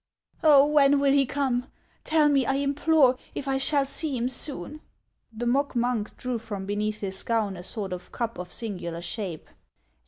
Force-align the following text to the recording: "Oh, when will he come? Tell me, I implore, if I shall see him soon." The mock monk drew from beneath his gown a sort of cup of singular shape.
"Oh, 0.43 0.65
when 0.65 0.99
will 0.99 1.11
he 1.13 1.27
come? 1.27 1.67
Tell 2.03 2.27
me, 2.27 2.43
I 2.43 2.55
implore, 2.55 3.17
if 3.35 3.47
I 3.47 3.59
shall 3.59 3.85
see 3.85 4.17
him 4.17 4.29
soon." 4.29 4.81
The 5.31 5.45
mock 5.45 5.75
monk 5.75 6.17
drew 6.17 6.39
from 6.39 6.65
beneath 6.65 7.01
his 7.01 7.21
gown 7.21 7.55
a 7.55 7.61
sort 7.61 7.93
of 7.93 8.11
cup 8.11 8.39
of 8.39 8.49
singular 8.51 9.03
shape. 9.03 9.47